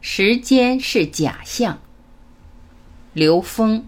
[0.00, 1.78] 时间是假象。
[3.12, 3.84] 刘峰。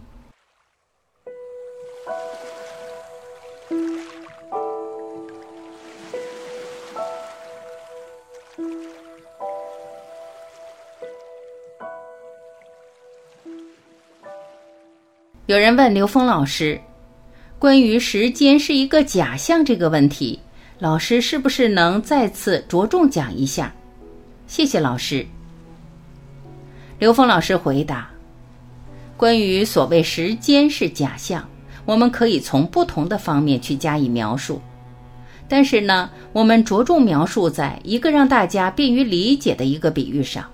[15.46, 16.80] 有人问刘峰老师，
[17.58, 20.38] 关于时间是一个假象这个问题，
[20.79, 23.74] 老师是不是能再次着重讲一下？
[24.46, 25.27] 谢谢老师。
[27.01, 28.11] 刘峰老师回答：
[29.16, 31.48] 关于所谓时间是假象，
[31.87, 34.61] 我们可以从不同的方面去加以描述，
[35.48, 40.45] 但是呢，我们着重描述在一个让大家便于理解的一个比喻上。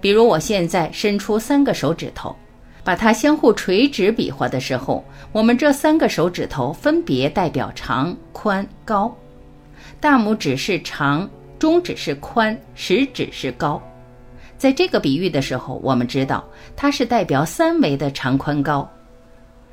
[0.00, 2.34] 比如，我现在伸出三个手指头。
[2.82, 9.14] 把它相互垂直比划的时候，我们这三个手指头分别代表长、宽、高。
[10.00, 13.80] 大拇指是长，中指是宽，食指是高。
[14.60, 16.44] 在这个比喻的时候，我们知道
[16.76, 18.86] 它是代表三维的长、宽、高。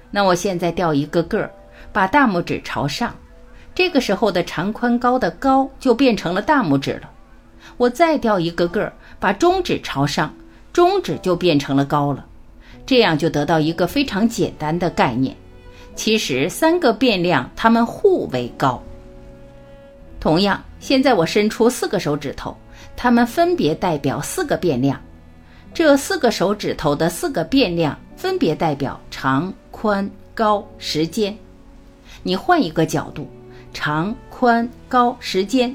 [0.10, 1.52] 那我现在调一个个儿，
[1.92, 3.14] 把大拇指朝上，
[3.76, 7.10] 这个时候的长、宽、高的高就变成了大拇指了。
[7.76, 10.34] 我再调一个个儿，把中指朝上，
[10.72, 12.26] 中指就变成了高了。
[12.86, 15.36] 这样就得到一个非常简单的概念，
[15.96, 18.82] 其实三个变量它们互为高。
[20.20, 22.56] 同样，现在我伸出四个手指头，
[22.96, 25.00] 它们分别代表四个变量，
[25.74, 31.36] 这四个手指头的四个变量分别代表长、宽、高、时间。
[32.24, 33.30] 你换一个角度，
[33.74, 35.74] 长、宽、高、时间，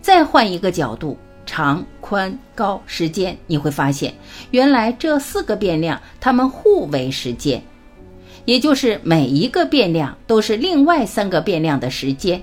[0.00, 1.16] 再换一个角度。
[1.46, 4.14] 长、宽、高、时间，你会发现，
[4.50, 7.62] 原来这四个变量它们互为时间，
[8.46, 12.42] 也就是每一个变量都是另外三个变量的时间。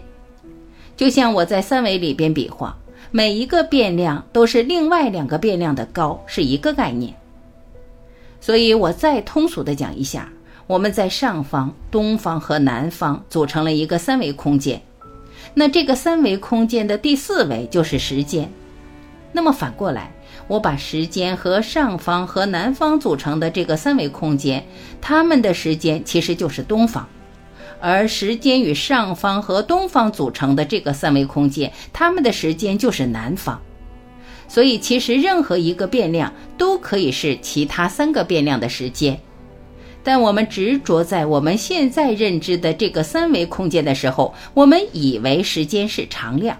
[1.01, 2.77] 就像我在三维里边比划，
[3.09, 7.11] 每一个变量都是另外两个变量的高，是一个概念。
[8.39, 10.31] 所以我再通俗的讲一下，
[10.67, 14.79] 我们在上方、东方和南方组成了一个三维空间，
[15.55, 18.47] 那这个三维空间的第四维就是时间。
[19.31, 20.13] 那么反过来，
[20.47, 24.63] 我把时间和上方和南方组成的这个三维空间，
[25.01, 27.05] 它们的时间其实就是东方；
[27.81, 33.59] 而时间与上方和东方组成的这个三维空间，它们的时间就是南方。
[34.47, 39.19] 所以，其实任何一个变量都可以是其他三个变量的时间。
[40.03, 46.57] 但我们执着在我们现在认知的这个三维空间的时候，我们以为时间是常量。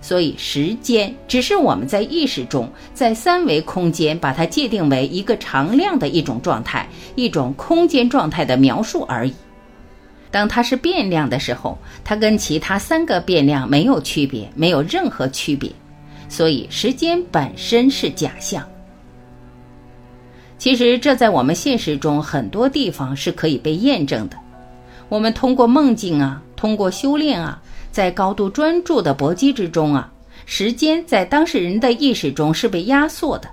[0.00, 9.34] 所以，时间只是我们在意识中，在三维空间把它界定为一个常量的一种状态，一种空间状态的描述而已。
[10.30, 15.70] 当它是变量的时候，它跟其他三个变量没有区别，没有任何区别。
[16.28, 18.66] 所以，时间本身是假象。
[20.58, 24.36] 其实，这在我们现实中很多地方是可以被验证的。
[25.08, 27.60] 我们通过梦境啊，通过修炼啊。
[27.90, 30.12] 在高度专注的搏击之中啊，
[30.46, 33.50] 时间在当事人的意识中是被压缩的，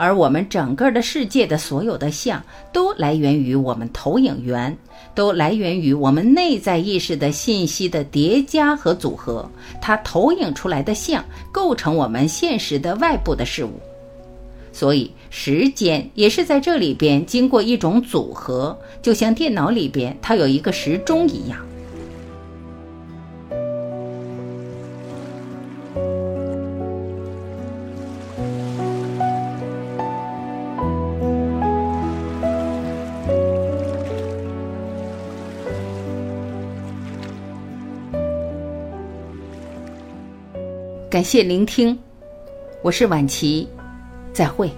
[0.00, 4.74] 而我们整个的世界的所有的像都来源于我们投影源，
[5.14, 9.46] 都来源于我们内在意识的信息的叠加和组合，
[9.78, 11.22] 它投影出来的像
[11.52, 13.78] 构成我们现实的外部的事物，
[14.72, 21.58] 所以时间也是在这里边经过一种组合，就像电脑里边它有一个时钟一样。
[41.10, 41.98] 感谢聆听，
[42.82, 43.68] 我是晚琪，
[44.32, 44.70] 再会。